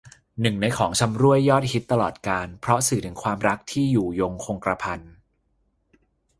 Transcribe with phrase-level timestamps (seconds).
[0.41, 4.99] หนึ่งในของชำร่วยยอดฮิตตลอดกาล เพราะสื่อถึงความรักที่อยู่ยงคงกระพัน